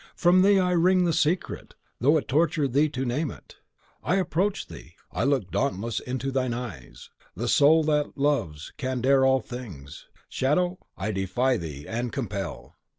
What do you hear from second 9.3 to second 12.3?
things. Shadow, I defy thee, and